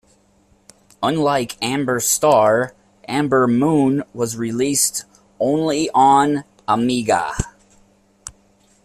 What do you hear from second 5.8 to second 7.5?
on Amiga.